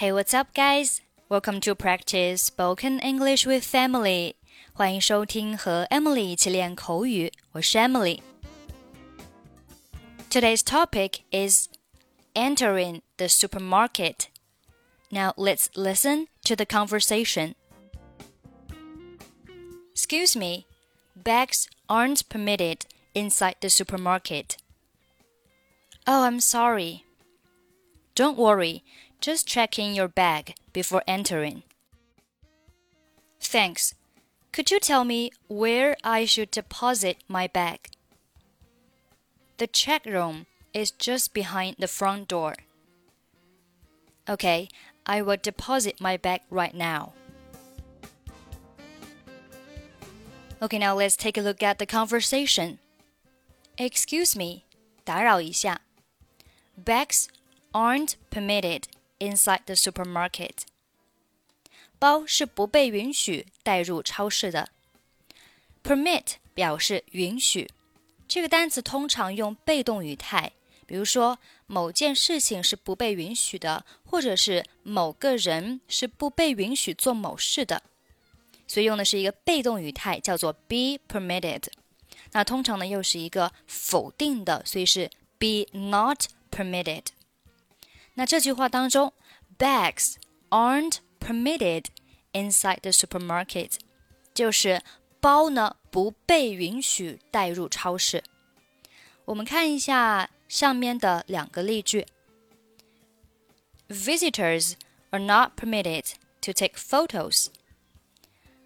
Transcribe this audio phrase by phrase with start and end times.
[0.00, 1.02] Hey, what's up, guys?
[1.28, 4.34] Welcome to practice spoken English with Emily.
[4.72, 7.30] 欢迎收听和 Emily 一起练口语。
[7.52, 8.22] 我是 Emily。
[10.30, 11.68] Today's topic is
[12.32, 14.28] entering the supermarket.
[15.10, 17.54] Now let's listen to the conversation.
[19.94, 20.64] Excuse me,
[21.14, 24.56] bags aren't permitted inside the supermarket.
[26.06, 27.04] Oh, I'm sorry.
[28.14, 28.82] Don't worry,
[29.21, 31.63] just check in your bag before entering.
[33.39, 33.95] Thanks.
[34.51, 37.89] Could you tell me where I should deposit my bag?
[39.57, 42.55] The check room is just behind the front door.
[44.27, 44.67] Okay,
[45.05, 47.13] I will deposit my bag right now.
[50.61, 52.79] Okay, now let's take a look at the conversation.
[53.77, 54.63] Excuse me,
[55.03, 55.81] 打扰一下.
[56.77, 57.27] Bags
[57.71, 58.87] aren't permitted
[59.20, 60.62] Inside the supermarket.
[62.00, 64.70] 包是不被允许带入超市的。
[65.84, 67.70] Permit 表示允许，
[68.26, 70.52] 这个单词通常用被动语态，
[70.86, 77.82] 比如说某件事情是不被允许的，或者是某个人是不被允许做某事的，
[78.66, 81.64] 所以用的是一个被动语态，叫做 be permitted。
[82.32, 87.04] 那通常呢又是一个否定的，所以是 be not permitted。
[88.14, 89.12] 那这句话当中
[89.58, 90.14] ，bags
[90.50, 91.86] aren't permitted
[92.32, 93.74] inside the supermarket，
[94.34, 94.82] 就是
[95.20, 98.22] 包呢不被允许带入超市。
[99.26, 102.06] 我们看一下上面的两个例句
[103.88, 104.74] ：Visitors
[105.10, 107.46] are not permitted to take photos。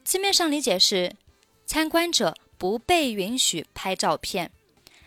[0.02, 1.16] 字面上理解是
[1.66, 4.50] 参观者不被允许拍照片。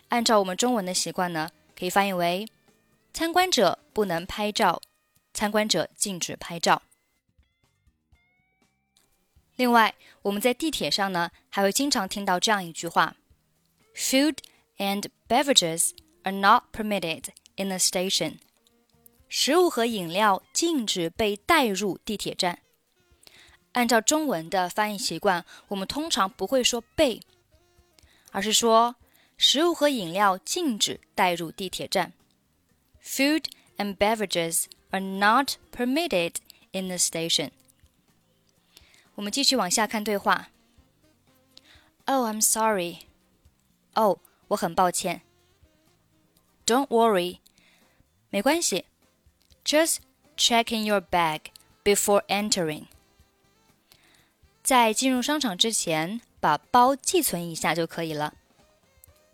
[0.09, 2.47] 按照我们中文的习惯呢，可以翻译为
[3.17, 4.79] 参观者不能拍照，
[5.33, 6.83] 参观者禁止拍照。
[9.55, 13.15] 另外，我们在地铁上呢，还会经常听到这样一句话
[13.95, 14.37] ：“Food
[14.77, 18.37] and beverages are not permitted in the station。”
[19.27, 22.59] 食物和饮料禁止被带入地铁站。
[23.71, 27.19] 按照中文的翻译习惯，我们通常不会说“被”，
[28.29, 28.95] 而是说
[29.37, 32.13] 食物和饮料禁止带入地铁站。
[33.06, 36.36] Food and beverages are not permitted
[36.72, 37.50] in the station.
[39.14, 40.48] 我们继续往下看对话。
[42.06, 43.00] Oh, I'm sorry.
[43.94, 44.18] 哦，
[44.48, 45.22] 我很抱歉。
[46.64, 47.38] Don't worry.
[48.30, 48.86] 没关系。
[49.64, 49.98] Just
[50.36, 51.40] check in your bag
[51.84, 52.86] before entering.
[54.62, 58.34] 在进入商场之前，把包寄存一下就可以了。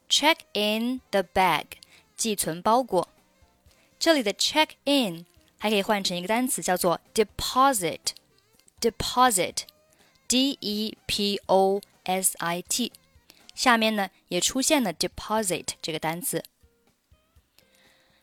[0.09, 1.67] Check in the bag，
[2.17, 3.09] 寄存包裹。
[4.03, 5.27] 这里的 check in
[5.59, 9.63] 还可以换成一个单词，叫做 deposit。deposit
[10.29, 12.93] D E P O S I T，
[13.53, 16.45] 下面呢也出现了 deposit 这个单词。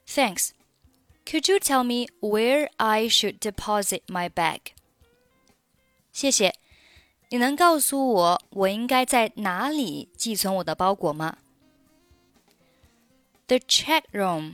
[0.08, 0.52] Thanks.
[1.26, 4.62] Could you tell me where I should deposit my bag?
[6.14, 6.56] 谢谢，
[7.30, 11.40] 你能告诉我我应该在哪里寄存我的包裹吗？
[13.48, 14.54] The check room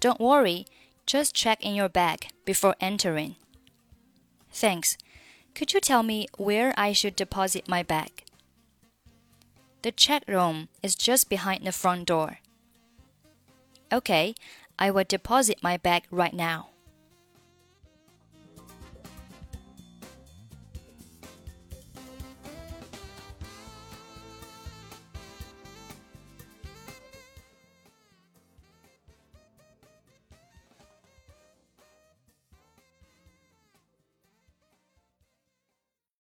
[0.00, 0.64] Don't worry,
[1.06, 3.36] just check in your bag before entering.
[4.52, 4.96] Thanks.
[5.54, 8.24] Could you tell me where I should deposit my bag?
[9.82, 12.38] The check room is just behind the front door.
[13.92, 14.34] Okay,
[14.76, 16.70] I will deposit my bag right now.